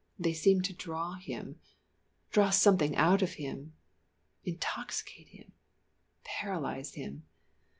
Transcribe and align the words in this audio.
They 0.17 0.33
seemed 0.33 0.65
to 0.65 0.73
draw 0.73 1.13
him 1.13 1.59
draw 2.31 2.49
something 2.49 2.95
out 2.95 3.21
of 3.21 3.33
him 3.33 3.75
intoxicate 4.43 5.27
him 5.27 5.51
paralyse 6.25 6.95
him. 6.95 7.27